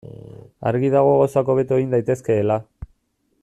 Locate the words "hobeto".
1.55-1.79